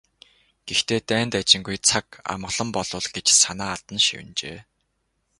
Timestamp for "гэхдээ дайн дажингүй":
0.67-1.77